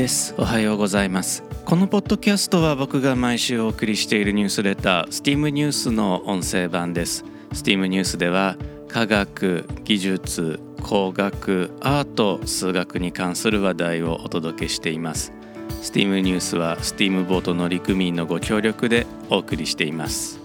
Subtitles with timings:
[0.00, 0.34] です。
[0.38, 1.42] おはようございます。
[1.66, 7.22] このポッドキャストは僕が毎週お送りしているニュースレター STEAM ニュースの音声版です。
[7.52, 8.56] STEAM ニュースでは
[8.88, 15.34] 科学技術工学アート数学に関する話題をお届けしています。
[15.82, 20.39] STEAM ニュースは STEAM ボート乗組員のご協力でお送りしています。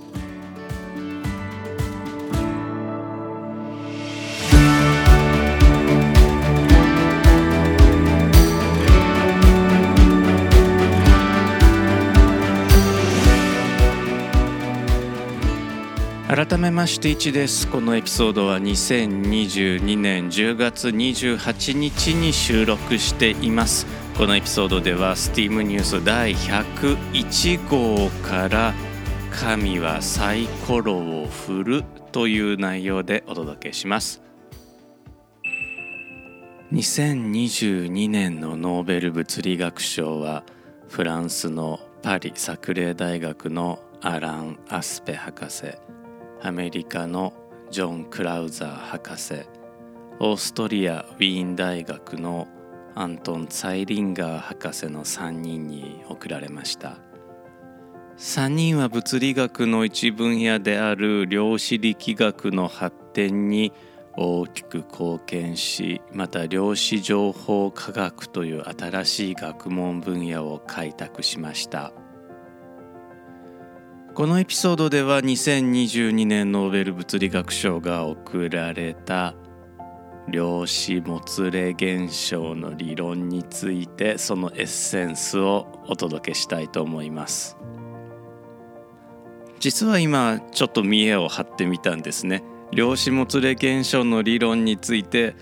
[16.36, 17.66] 改めまして1です。
[17.66, 23.88] このエピソードは2022年10月28日に収録しています。
[24.18, 28.74] このエピソードでは STEAM ニュース第101号から
[29.32, 34.22] 「神はサイコロを振る」という内容でお届けします。
[36.74, 40.44] 2022年のノーベル物理学賞は
[40.90, 45.85] フランスのパリサクレー大学のアラン・アスペ博士
[46.46, 47.34] アメリカの
[47.72, 49.34] ジョン・クラウザー博士
[50.20, 52.48] オーストリア・ウィーン大学の
[52.94, 57.00] アントン・ツァイリンガー博士の3人に贈られました
[58.20, 63.74] 3人は物理学の一分野である量子力学の発展に
[64.16, 71.92] 大きく貢献しまた量子情報科学という新しい学問分野を開拓しました。
[74.16, 79.36] このエピソードでは2022年ノーベル物理学賞が贈られた
[80.30, 87.58] 量子もつれ現象の理論についてそのエッセンスをお届けしたいと思います。
[89.60, 92.42] 実は今ちょっと見栄を張ってみたんですね。
[92.72, 95.36] 量子もつれ現象の理論について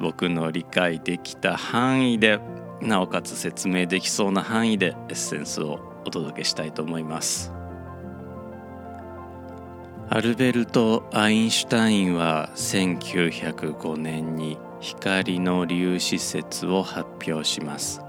[0.00, 2.40] 僕の理解できた範囲で
[2.80, 7.55] なおかつ説明できそうな範囲でエッセンスをお届けしたいと思います。
[10.08, 18.00] アルベルト・アインシュタインは1905年に光の粒子説を発表します。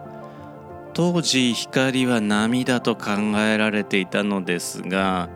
[0.94, 5.30] 当時光は波だと考えられていたのですが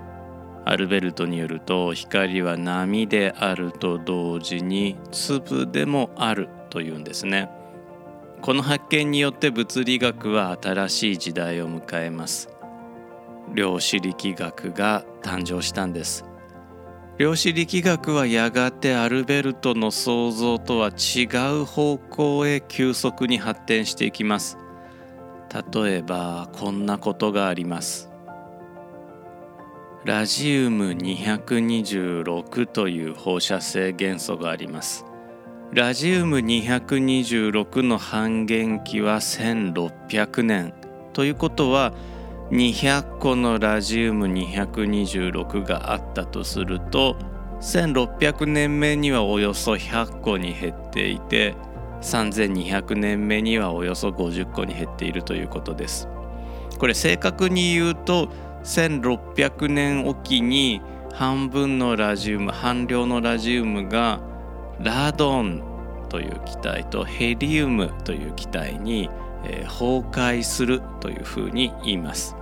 [0.64, 7.50] アルベルトによると光は波であると同時に粒でもあるというんですね。
[8.42, 12.50] この発見によって物理学は新しい時代を迎えます。
[13.54, 16.31] 量子力学が誕生したんです。
[17.22, 21.26] 量子力学はやがてアルベルトの想像とは違
[21.62, 24.58] う方向へ急速に発展していきます。
[25.72, 28.10] 例えばこんなことがあります。
[30.04, 35.06] ラジウム226という放射性元素があります。
[35.72, 40.74] ラジウム226の半減期は1600年
[41.14, 41.94] ということは
[42.52, 47.16] 200個のラジウム226があったとすると
[47.62, 51.56] 1600年目にはおよそ100個に減っていて
[52.02, 56.10] 3200年目にはおよそ50個に減っているということです。
[56.78, 58.28] これ正確に言うと
[58.64, 60.82] 1600年おきに
[61.14, 64.20] 半分のラジウム半量のラジウムが
[64.80, 65.64] ラドン
[66.10, 69.10] という気体とヘリウムという気体に、
[69.44, 72.36] 崩壊するというふうに言います。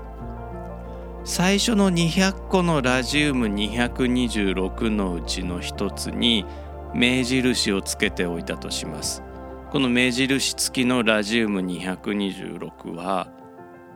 [1.25, 6.45] 最初の200個のラジウム226のうちの一つに
[6.93, 9.21] 目印をつけておいたとします。
[9.69, 13.31] この目印付きのラジウム226は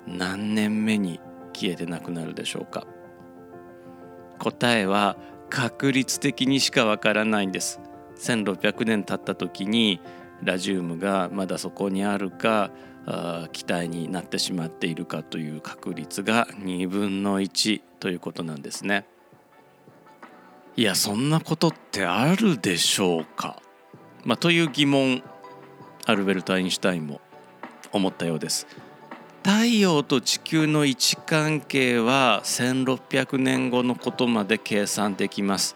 [0.05, 1.19] 何年目に
[1.53, 2.85] 消えてなくなるでしょうか？
[4.37, 5.17] 答えは
[5.49, 7.79] 確率的にしかわからないんです。
[8.17, 9.99] 1600年経った時に
[10.43, 12.69] ラジウムがまだそこにあるか
[13.51, 19.05] 期待になってしまっているかという確率が2分の1ということなんですね。
[20.75, 23.61] いやそんなことってあるでしょうか、
[24.23, 25.21] まあ、という疑問
[26.05, 27.21] アルベルト・アインシュタインも
[27.91, 28.67] 思ったようです。
[29.43, 35.75] 太陽と地球の位置関係は1600年後のことまで計算できます。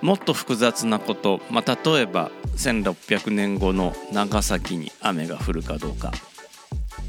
[0.00, 6.10] もっと複雑なこと、まあ、例えば1600年後の長崎に雨が降るかどうか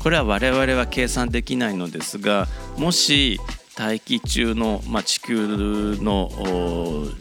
[0.04, 2.48] これは我々は計算できないのですが
[2.78, 3.40] もし
[3.76, 6.30] 大気中の、まあ、地球の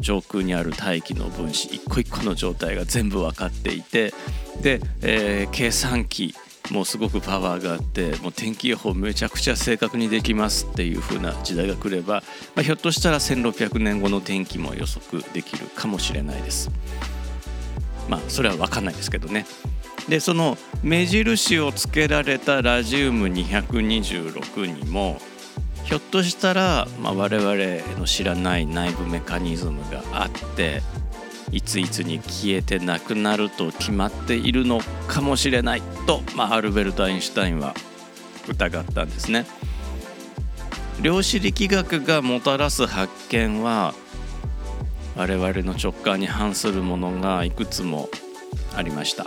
[0.01, 4.13] 上空にある大気の分子一個一個の状態が全部分かっていて
[4.61, 6.35] で、えー、計算機
[6.71, 12.23] もうすごくパワーがあってもう天気予報めちゃくちゃ正確にできますっていう風な時代が来れば、
[12.55, 16.71] まあ、ひょっとしたら1600年後の天気も予測できるかもしれないです。
[18.09, 19.47] まあそれは分かんないですけどね。
[20.09, 25.21] でその目印をつけられたラジウム226にも
[25.85, 30.83] ひょっとしたら、まあ、我々の知らない内部メカニズムがあって
[31.51, 37.75] いついつに消えてなくなると決まっているのかもしれないと、まあ、アルベルト・アインシュタインは
[38.49, 39.47] 疑ったんですね。
[41.03, 43.93] 量子力学がもたらす発見は
[45.17, 48.09] 我々の直感に反するものがいくつも
[48.77, 49.27] ありました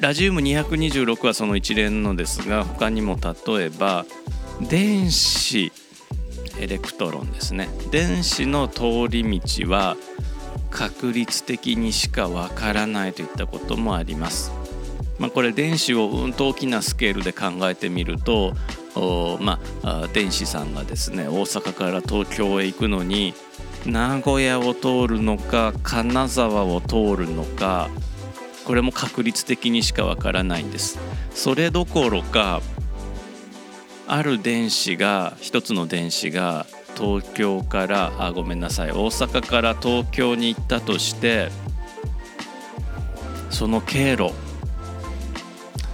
[0.00, 4.06] ラジウム226はその一連のですが他にも例えば
[4.68, 5.72] 電子
[6.58, 9.96] エレクトロンですね電子の通り道は
[10.70, 14.50] 確率的にしかわからないといったこともあります。
[15.20, 18.54] まあ、これ電子をうんと大きなスケールで考えてみると
[19.40, 23.34] まあ、電子さんがですね大阪から東京へ行くのに
[23.86, 27.90] 名古屋を通るのか金沢を通るのか
[28.64, 30.98] これも確率的にしかわからないんです。
[31.34, 32.62] それどころか
[34.06, 36.66] ある電子が一つの電子が
[36.96, 41.48] 東京からあごめんなさい大阪から東京に行ったとして
[43.50, 44.32] その経路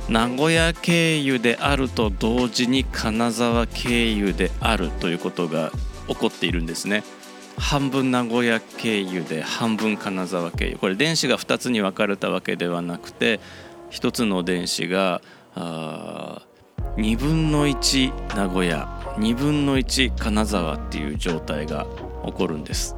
[0.08, 5.70] 名古屋経由であると同時に金沢経由であるということが
[6.08, 7.04] 起こっているんですね。
[7.60, 10.76] 半分名古屋経由で半分金沢経由。
[10.78, 13.38] これ電子が2つに分かれたわけではなくて
[13.90, 15.20] 1つの電子が
[15.54, 16.42] あ
[16.96, 18.86] 2分の1名古屋
[19.18, 21.86] 2分の1金沢っていう状態が
[22.24, 22.96] 起こるんです。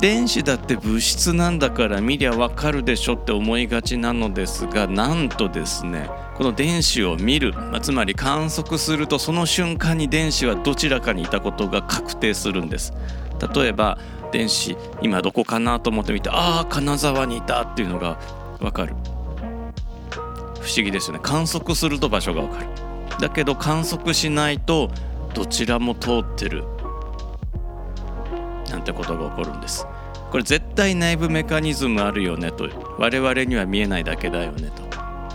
[0.00, 12.92] 電子だって物質なんだから見りゃわかるでしょって思いがちなのですがなんとですねこの電子を見る、まあ、つまり観測するとその瞬間に電子はどちらかにいたことが確定するんです。
[13.54, 13.98] 例えば
[14.30, 18.20] 電子今どこかなと思ってみてああ金沢にいたっていうのが
[18.60, 18.94] わかる。
[20.60, 21.20] 不思議ですよね。
[21.22, 22.66] 観測すると場所がわかる。
[23.20, 24.90] だけど観測しないと
[25.34, 26.64] どちらも通ってる。
[28.70, 29.86] なんてことが起こるんです。
[30.30, 32.68] これ絶対内部メカニズムあるよねと
[32.98, 34.82] 我々には見えないだけだよねと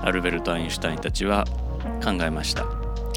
[0.06, 1.46] アルベルト・アインシュタインたちは
[2.04, 2.66] 考えました。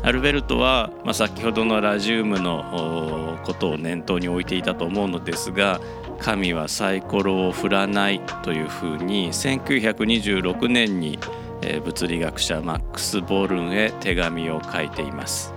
[0.02, 5.80] アルベルトは、まあ、先ほどのラジウムのことを念頭に置いていたと思うのですが
[6.20, 11.18] 神はサイコロを振らないというふうに1926年に
[11.84, 15.56] 物理学者マックス・ボルンへ手紙を書いています。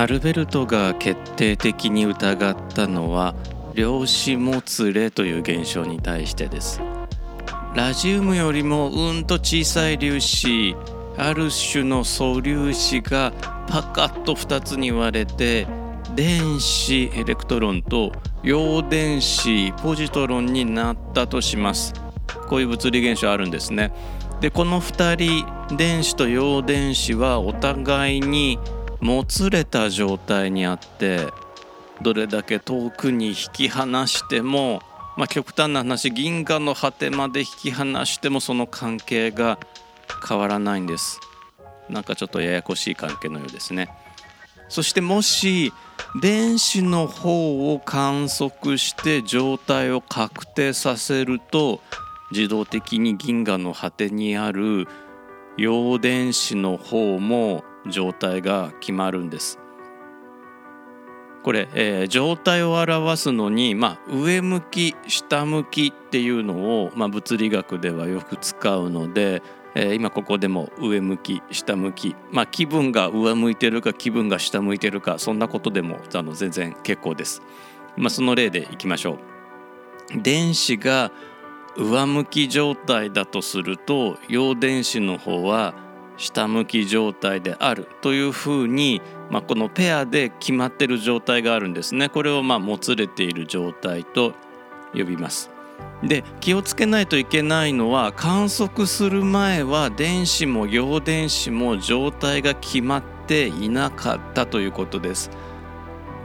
[0.00, 3.34] アルベルトが決定的に疑ったのは
[3.74, 6.80] 量子もつれという現象に対してです。
[7.74, 10.74] ラジウムよりもうんと小さい粒子
[11.18, 13.30] ある種の素粒子が
[13.68, 15.66] パカッと2つに割れて
[16.16, 18.10] 電子エレクトロンと
[18.42, 21.92] 陽電子ポジトロンになったとします。
[22.48, 23.92] こういう物理現象あるんですね。
[24.40, 28.58] でこの2人電子と陽電子はお互いに
[29.00, 31.28] もつれた状態にあって
[32.02, 34.80] どれだけ遠くに引き離しても、
[35.16, 39.58] まあ、極端な話銀河の果てまで引き離してもその関係が
[40.26, 41.20] 変わらないんです。
[41.88, 43.90] なんかちょっとややこしい関係のようですね。
[44.68, 45.72] そしてもし
[46.22, 51.80] 電子の方を観測して状態を確定させると
[52.30, 54.86] 自動的に銀河の果てにある
[55.56, 59.58] 陽電子の方も状態が決まるんです。
[61.42, 69.42] これ、えー、状態を表すのに、まあ、上向き下向きっていうのを、まあ、物理学ではよく使うので、
[69.74, 77.42] えー、今ここでも上向き下向き、まあ、気分が上向いてるか気分が下向いてるかそんなことでもあの全然結構です。
[77.96, 80.20] まあ、その例でいきましょう。
[80.22, 81.10] 電子が
[81.76, 85.74] 上向き状態だとすると陽電子の方は
[86.20, 89.00] 下向き状態であるというふうに、
[89.30, 92.10] まあ、このペアで決まってる状態があるんですね。
[92.10, 94.34] これをまあもつれている状態と
[94.92, 95.50] 呼びます。
[96.02, 105.30] で気をつけないといけないのは観測する前は電子も陽電子も状態が決まっていなかったということです。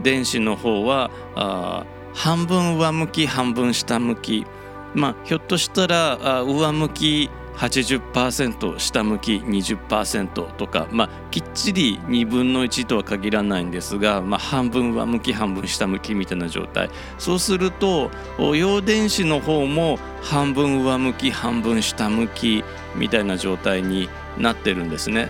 [0.04, 4.46] 電子の方はあ半分上向き半分下向き。
[4.94, 18.12] まあ、ひょっとしたら上向き80%下向き20%とか、まあ、きっちり2分の1とは限らないんですが、まあ、半分上向き半分下向きみたいな状態そうすると
[18.56, 22.64] 陽電子の方も半分上向き半分下向き
[22.96, 25.30] みたいな状態になってるんですね。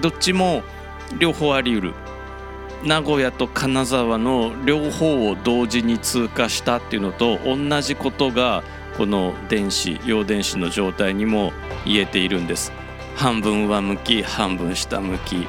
[0.00, 0.62] どっちも
[1.18, 1.94] 両方あり得る
[2.84, 8.64] 名古屋と金沢の両方を同時に通過したっていうのと同じことが
[8.96, 11.52] この電子陽電子の状態にも
[11.84, 12.72] 言えているんです
[13.16, 15.46] 半分上向き半分下向き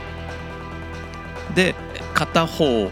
[1.55, 1.75] で
[2.13, 2.91] 片方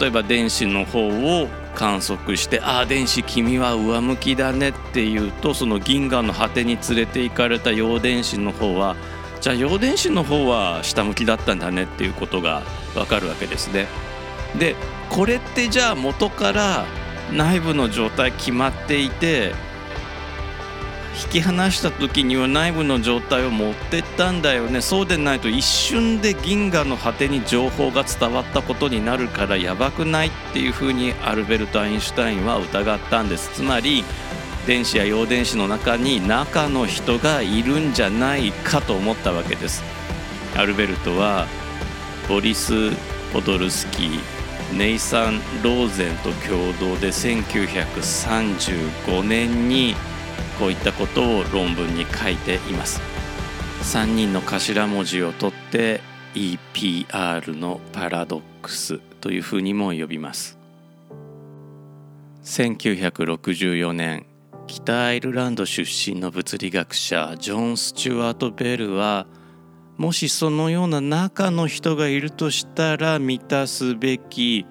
[0.00, 8.96] 例えば電子の方を観測して「ああ電子君は上向きだね」っていうとその銀河の果てに連れて行かれた陽電子の方は
[9.40, 12.62] じゃあ陽電子の方は下向きだったんだねっていうことが
[12.94, 13.86] わかるわけですね。
[14.58, 14.76] で
[15.10, 16.86] これってじゃあ元から
[17.32, 19.52] 内部の状態決まっていて
[21.22, 24.80] 引き離した時には内部の状態を持ってったんだよね。
[24.80, 33.50] そうでないと一瞬で銀河の果てに情報が伝わったことになるからやばくないっていうふうにアルベルト・アインシュタインは疑ったんです。
[33.54, 34.04] つまり
[34.66, 39.84] 電子や陽電子の中に中の人がいるんじゃないかと思ったわけです。
[40.56, 41.46] アルベルトは
[42.28, 42.90] ボリス・
[43.32, 44.33] ポドルスキー
[44.76, 49.94] ネイサン・ローゼンと共同で1935年に
[50.58, 53.00] こういったことを論文に書いています。
[53.82, 56.00] 3人の頭文字を取って
[56.34, 60.58] EPR のパラドックスというふうにも呼びます。
[62.42, 64.26] 1964年
[64.66, 69.28] 北アイルランド出身の物理学者ジョン・スチュワート・ベルは
[69.96, 74.66] もしそのような中の人がいるとしたら満たすべき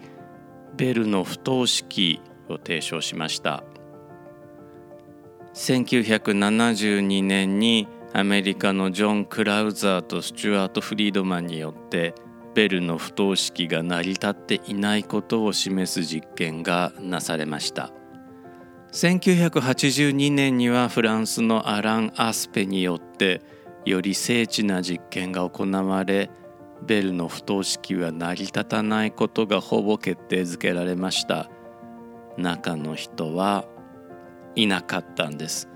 [0.76, 3.64] ベルの不等式を提唱しました。
[5.54, 12.16] 1972年にアメリカのジョン・クラウザーとスチュワート・フリードマンによって
[12.54, 17.92] ベルの不等式が成り立っていないことを示す実験がなされました。
[18.92, 23.42] 1982年にはフランスのアラン・アスペによって
[23.86, 26.30] より精緻な実験が行われ
[26.86, 31.50] ベルの不等式は成り立たないことがほぼ決定づけられました。
[32.38, 33.66] 中の人は
[34.56, 35.70] いなかったんです。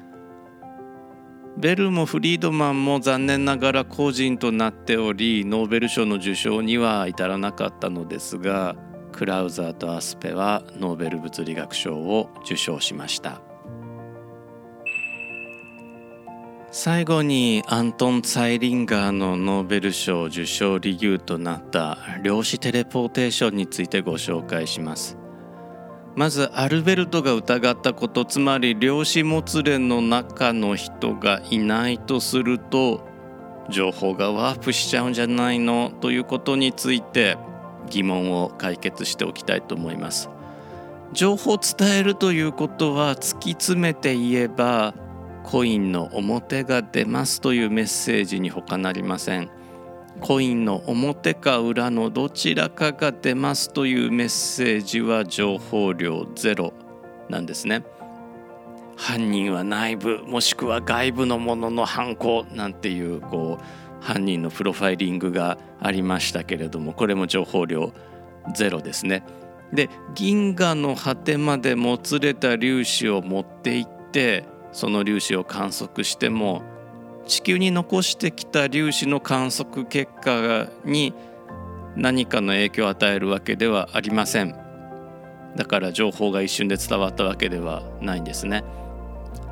[1.57, 8.75] ベルもフリードマンも残念ながら個人となっておりノーベル賞の受賞には至らなかったのですが
[9.11, 13.46] クラウザーとアスペはノーベル物理学賞を受賞しました。
[16.79, 25.17] 最後にアントン・ツァイリンガーのノーベル賞受賞理由となった量子テレポーテーションについてご紹介します。
[26.15, 33.07] まずアルベルトが疑ったことつまり量子もつれの中の人がいないとすると
[33.71, 35.91] 情報がワープしちゃうんじゃないの？
[35.99, 37.39] ということについて
[37.89, 40.29] 疑問を解決しておきたいと思います。
[41.11, 44.93] 情報を伝えるということは突き詰めて言えば
[45.47, 49.49] コインの表が出ますというメッセージに他なりません
[50.19, 56.73] コインの表か裏のどちらかが出ますというメッセージは情報量ゼロ
[57.29, 57.83] なんですね。
[58.97, 67.93] 犯人は内部もしくは外部のものの犯行なんていうこう犯人のプロファイリングがありましたけれどもこれも情報量
[68.55, 69.23] ゼロですね。
[69.71, 76.63] で銀河の果てまでもつれた粒子を持っていってその粒子を観測しても
[77.27, 81.13] 地球に残してきた粒子の観測結果に
[81.95, 84.55] 何かの影響を与えるわけではありません。
[85.55, 88.63] だから情報が一瞬で伝わったわけではないんですね。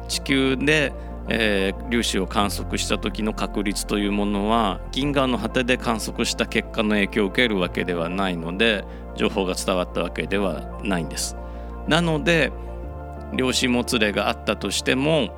[0.08, 0.94] 地球で、
[1.28, 11.36] えー、粒子を観測した時の確率というものは銀河の果てで観測した結果の影響を受けるわけではないので情報が伝わったわけではないんです。
[11.88, 12.52] なので
[13.36, 15.30] 量子もつれがあったとしても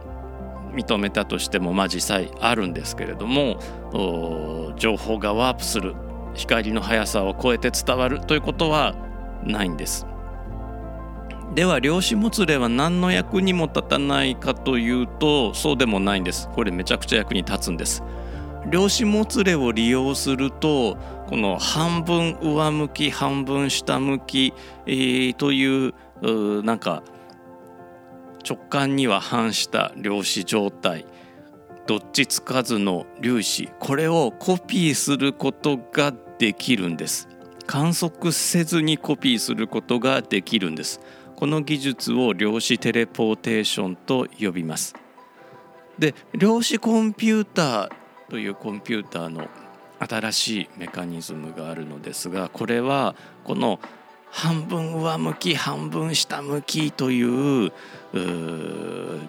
[0.74, 3.60] 認めたとしてもまあ実際あるんですけれども
[4.78, 5.96] 情報がワープする
[6.36, 8.96] 光の速さを超えて伝わるということは
[9.44, 10.06] ないんです。
[11.56, 16.50] では量子もつれは何の役にも立たないかというとそうでもないんです。
[16.50, 18.04] これめちゃくちゃ役に立つんです。
[18.70, 24.54] 量子もつれを利用するとこの半分上向き半分下向き、
[24.86, 25.94] えー、という
[26.64, 27.02] なんか
[28.48, 31.06] 直感には反した量子状態。
[31.86, 33.70] どっちつかずの粒子。
[33.80, 37.28] これをコピーすることができるんです。
[37.66, 41.02] 観測せずにコピーすることができるんです。
[41.36, 44.96] この技術を量子テレポーテーションと呼びます。
[46.00, 47.90] で量子コンピューター
[48.30, 49.48] というコンピューターの
[50.00, 53.80] 新しいメカニズムがあるのですがこれはこの
[54.32, 57.72] 半分上向き半分下向きという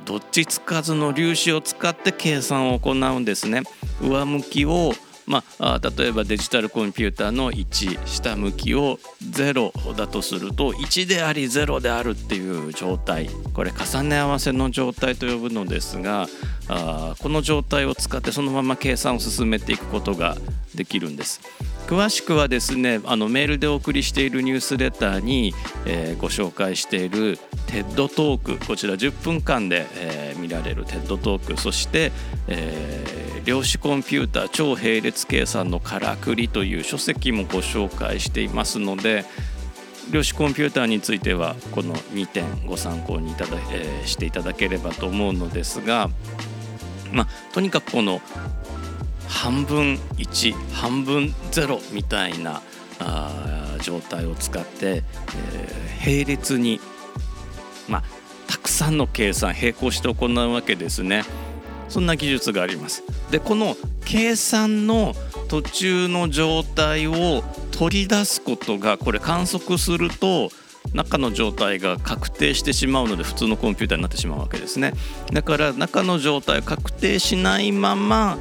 [0.04, 3.62] どっちつかずの粒子を使って計算を行うんですね。
[4.00, 4.92] 上向きを
[5.28, 16.28] まあ、例えばデジタルコンピューターの1下向きを0だとすると1であり0であるっていう状態これ重ね合わせの状態と呼ぶのですが
[16.68, 20.34] あこの状態を使ってそのまま計算を進めていくことが
[20.74, 21.42] できるんです。
[21.88, 25.54] 詳しくはですねあのメールでお送りしているニュースレターに、
[25.86, 32.12] えー、ご紹介している TED トークこちら10分間で、えー、見られる TED トークそして、
[32.46, 39.24] えー、量子コンピューター超並列計算のからくりという書籍もご紹介していますので
[40.10, 46.10] 量子コンピューターについてはこの2点ご参考にいただ、えー、していただければと思うのですが、
[47.12, 48.20] ま、とにかくこの
[49.28, 52.62] 半分1半分0みたいな
[53.00, 55.04] あ状態を使って、
[55.36, 56.80] えー、並列に、
[57.88, 58.02] まあ、
[58.46, 61.24] たくさんの計算並行して行うわけですね。
[61.88, 63.02] そんな技術があります。
[63.30, 65.14] でこの計算の
[65.48, 70.50] 途中の状態を取り出すことがこれ観測すると
[70.94, 74.92] 中の状態が確定してしまうので普通のコンピューターになってしまうわけですね。
[75.32, 78.38] だから中の状態を確定しないまま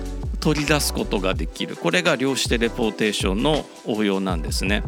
[0.47, 1.75] 取り出すことができる。
[1.75, 4.81] これが量子テレポーテーションの応用なんですね。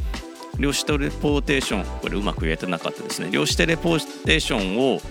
[0.58, 3.30] 量子テレポーテーションこれうまく言えてなかったですね。
[3.30, 5.02] 量子テレポーテーションを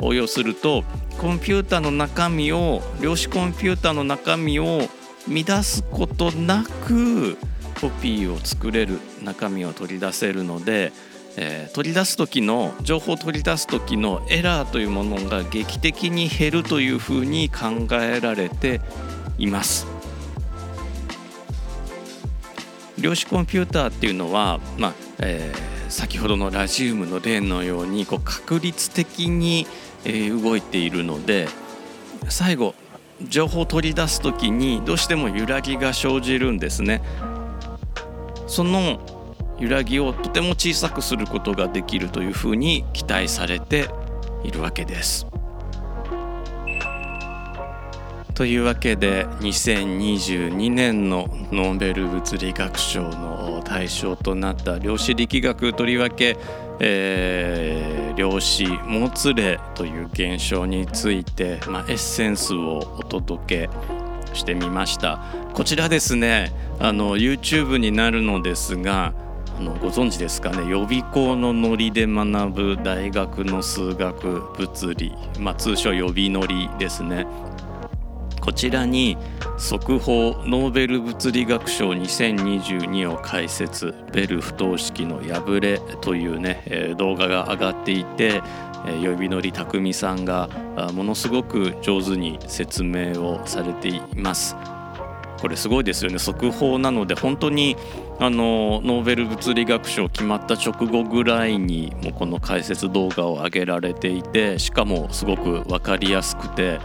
[0.00, 0.84] 応用すると
[1.16, 4.82] コンピューターの中身を量子コンピューターの中身を
[5.26, 7.38] 乱すことなく
[7.80, 10.92] コピーを作れる中身を取り出せるので、
[11.38, 18.82] えー、取り出す時の情報を取り出す時のエラーというものが劇的に減るというふうに考えられて
[19.38, 19.86] います
[22.98, 29.66] 量子コンピューターっていうのは、まあえー、先ほどのラジウムの例のようにこう確率的に、
[30.04, 31.48] えー、動いているので
[32.28, 32.74] 最後
[33.22, 37.02] 情報を取り出す時にどうしても揺らぎが生じるんですね。
[38.46, 39.00] その
[39.58, 43.88] 揺らぎをとても小さくすることができるというふうに期待されて
[44.44, 45.27] いるわけです。
[48.38, 56.36] というわけで2022年のノーベル物理学賞の対象となった量子力学とりわけ、
[56.78, 65.18] えー、量子もつれという現象について、まあ、エッセンスをお届けしてみました。
[65.52, 69.14] こちらですねあの YouTube になるのですが
[69.58, 77.26] あのご存知ですかね予備校のノリで学ぶ大学の数学物理、まあ、通称予備ノリですね。
[78.48, 79.18] こちらに
[79.58, 88.40] 速報ノーベル物理学賞2022を解説ベル不等式の破れというね、え動画が上がっていて
[89.04, 90.48] 呼び乗り匠さんが
[90.94, 94.56] ものすごく上手に説明をされています。
[95.42, 96.18] これすごいですよね。
[96.18, 97.76] 速報なので本当に
[98.18, 106.80] あのノーベル物理学賞決まった直後ぐらいにもこの解説動画を上げられていてしかもすごく分かりやすくて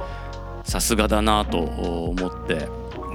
[0.64, 2.68] さすがだなと思って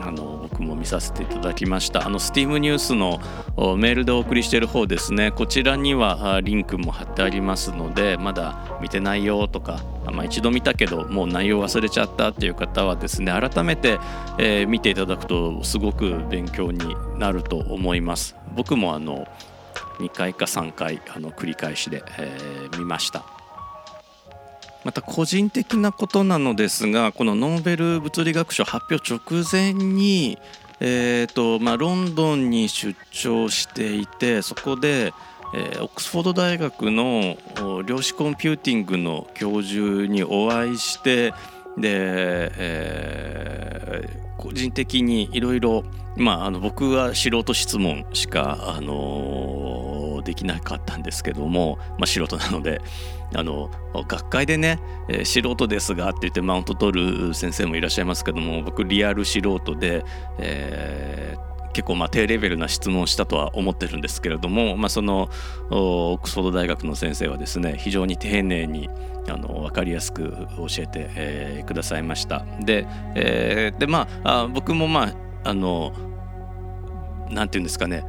[0.03, 2.07] あの僕も見させていただきました。
[2.07, 3.19] あの STEAM ニュースの
[3.77, 5.31] メールでお送りしている方ですね。
[5.31, 13.99] こちらにはリンクも貼ってありますのでまだ見てないよとか、まあ、一度見たけどもう内容忘れちゃったっていう方はですね改めて、
[14.39, 18.37] えー、見ていただくとすごく勉強になると思います。
[18.55, 19.27] 僕もあの
[19.99, 23.38] 2回か3回あの繰り返しで、えー、見ました。
[24.89, 30.39] また個人的なことなのですがこのノーベル物理学賞発表直前に、
[30.81, 35.13] えーとまあ、ロンドンに出張していてそこで、
[35.55, 37.37] えー、オックスフォード大学の
[37.85, 41.33] 量子コンピューティングの教授にお会いして
[41.77, 45.85] で、えー、個人的にいろいろ
[46.63, 49.68] 僕は素人質問しか、あのー、
[50.29, 52.83] できなかったんですけども、まあ、素人なので
[53.35, 60.05] あの学会でね、えー、素人ですがって言ってマウント取る先生もいらっしゃいますけども僕リアル素人で、
[60.39, 65.31] えー、結構まあ低レベルな質問をしたとは思ってるんですけれども、まあ、その
[65.71, 68.91] オックスフォード大学の先生はですね非常に丁寧に
[69.31, 72.45] あの分かりやすく教えて、えー、くださいました。
[72.61, 75.95] で,、えー、でまああ僕もまああの
[77.31, 78.05] なんていうんですかね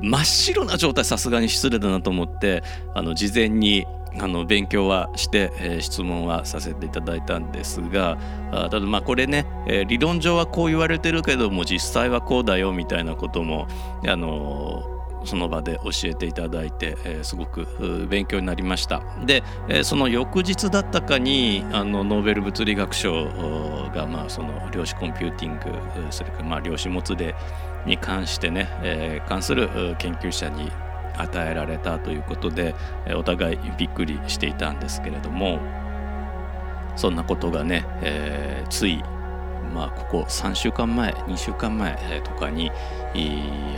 [0.00, 2.62] 真っ白な状態さすがに失礼だなと思って
[2.94, 3.86] あの事前に
[4.20, 8.18] あの勉強はして、えー、質問はさせていただいたんですが
[8.52, 13.68] あただまあこれね、えー、理論上はこう言われてるけども実際はこうだよみたいなことも
[14.06, 14.82] あの
[15.24, 19.02] その場で教えていただいて、えー、すごく勉強になりました。
[19.26, 23.26] で、えー、その翌日だったかにあのノーベル物理学賞
[23.94, 27.34] が、まあ、その量子コンピューティングそれからまあ量子もつで
[27.88, 30.70] に関してね、えー、関する研究者に
[31.16, 32.76] 与えられたということで
[33.16, 35.58] お互いびっくりしていたんですけれども
[36.94, 39.02] そんなことがね、えー、つい
[39.74, 42.70] まあここ3週間前2週間前とかに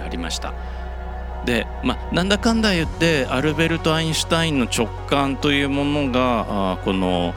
[0.04, 0.52] ありました。
[1.44, 7.34] で、まあ、なんだかんだ言ってアルベルト・アインシュタインの直感というものがこの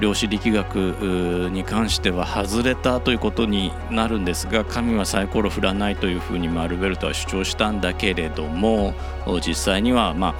[0.00, 0.74] 量子力学
[1.52, 8.94] に関しては外れたということになるんですが神はサイコロ振らないというふうにマルベルトは主張したんだけれども
[9.46, 10.34] 実際にはまあ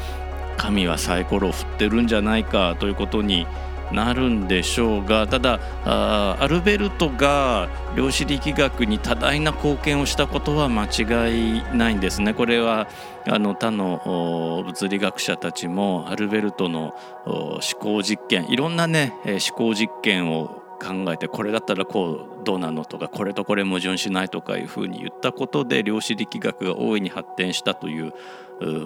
[0.57, 3.47] 神はサイコロを振ってるんじゃないかということに
[3.93, 12.35] なるんでしょうがただアルベルトが量子力学に多大な貢献をしたことは間違いないんですね。
[12.35, 12.89] これは
[13.27, 16.95] あの他の物理学者たちもアルベルトの
[17.25, 28.13] 思考実験いろんなね思考実験を考えてこれだったらこうどうなのとかこれとこれ矛盾しないとかいうふうに言ったことで量子力学が大いに発展したという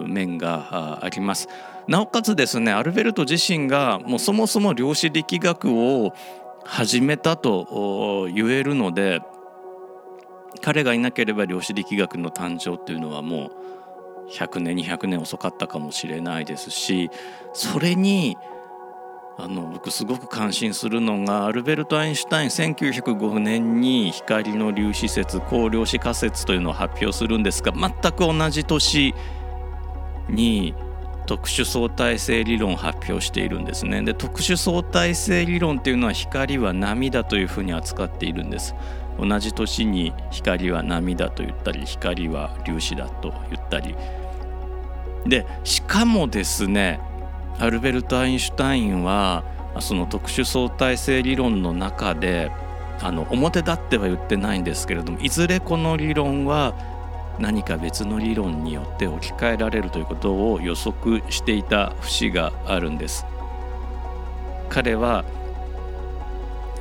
[0.06, 1.48] 面があります。
[1.88, 6.12] なおかつですねアルベルト自身がもうそもそも量子力学を
[6.64, 9.22] 始めたと言えるので
[10.60, 13.50] 彼がいなければ量子力学の誕生っていうのはも
[14.26, 17.10] う100年200年遅かったかもしれないですし
[17.54, 18.36] それに
[19.38, 29.14] あの僕すごく感心するのがアルベルト・アインシュタイン1905年に光の粒子説光量子仮説というのを発表するんですが全く同じ年
[30.28, 30.74] に
[31.28, 34.00] 特殊相対性理論を発表しているんですね。
[34.00, 38.74] で特殊相対性理論っていうのは光は波だというふうに扱っているんです。
[39.20, 43.94] 同じ年に光は波だと言ったり光は粒子だと言ったり。
[45.26, 46.98] でしかもですね
[47.58, 49.44] アルベルト・アインシュタインは
[49.80, 52.50] その特殊相対性理論の中で
[53.02, 56.74] あの表立っては言ってないんですけれどもいずれこの理論は
[57.38, 63.26] 何か別の理論によって置き換えられるということを予測していた節があるんです。
[64.68, 65.24] 彼は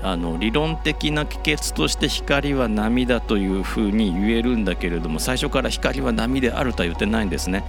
[0.03, 7.63] あの理論的な帰結として光は波だというふうに言えるんだけれども最初から光は波であるとは言ってないんですね。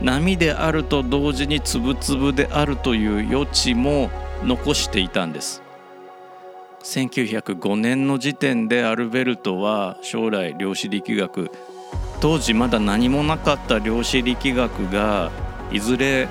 [0.00, 4.10] 波であると同時に粒々であるという余地も
[4.44, 5.62] 残していたんです。
[6.84, 11.50] 1905年の時点でアルベルトは将来量子力学
[12.20, 15.30] 当時まだ何もなかった量子力学が
[15.70, 16.28] いずれ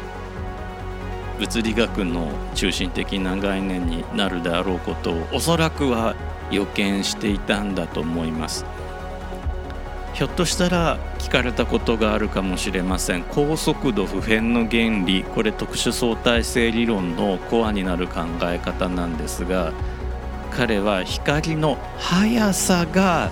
[1.39, 6.15] 物理学の中心的な概念になるであろうことをおそらくは
[6.51, 8.65] 予見していたんだと思います。
[10.13, 13.23] ひょっとしたら聞かれたことがあるかもしれません。
[13.23, 15.23] 高速度普遍の原理。
[15.23, 19.73] これ特殊相対性理論のコアになる考え方なんですが
[20.49, 23.29] 彼は光の速さが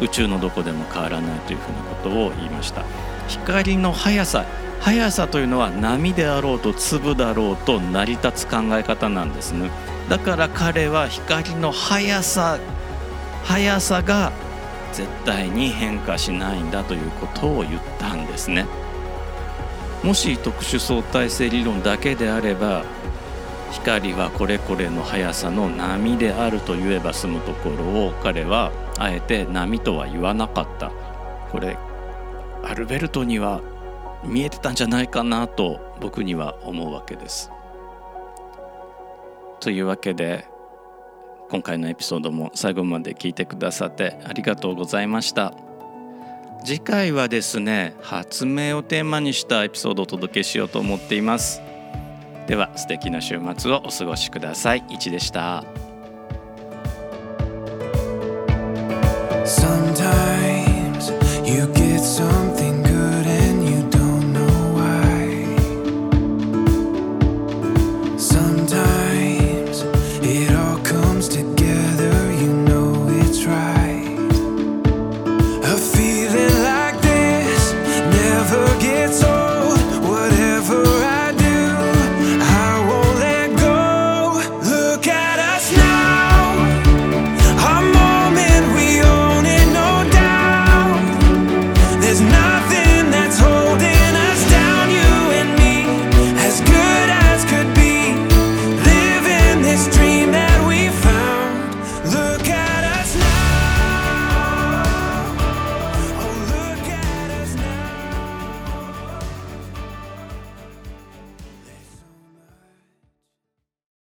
[0.00, 2.84] 宇宙のどこでも変わらないというふうなことを言いました。
[3.28, 4.44] 光の速さ
[4.80, 9.70] 速さというのは波であろうと粒だろうと成り立つ考え方なんですね。
[10.08, 12.58] だから彼は光の速さ
[13.44, 14.32] 速さが
[14.92, 18.66] 絶対に変化しないんだということを言ったんですね。
[20.02, 22.84] もし特殊相対性理論だけであれば
[23.70, 30.92] 光はこれこれの速さの波であると言えば済むところを彼はあえて波とは言わなかった
[31.50, 31.76] これ
[32.62, 33.62] アルベルトには
[34.22, 37.50] 見えてたんじゃないかなと僕には思うわけです。
[39.60, 40.46] というわけで
[41.50, 45.54] 今回のエピソードも最後まで聞いてくださってありがとうございました。
[46.62, 51.62] 次回はですね発明をテーマにしたエピソードをお届けしようと思っています。
[52.46, 54.84] では素敵な週末をお過ごしください。
[54.90, 55.89] いちでした。
[59.50, 59.99] Sometimes